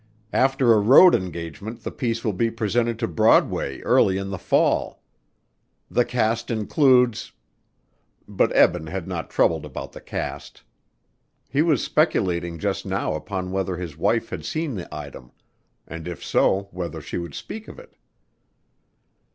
[0.33, 5.03] After a road engagement the piece will be presented to Broadway early in the fall.
[5.91, 7.33] The cast includes"
[8.27, 10.63] But Eben had not troubled about the cast.
[11.47, 15.33] He was speculating just now upon whether his wife had seen the item
[15.87, 17.93] and if so whether she would speak of it.